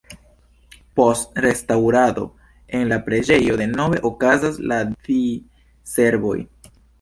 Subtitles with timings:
[0.99, 2.23] Post restaŭrado
[2.79, 6.35] en la preĝejo denove okazas la di-servoj.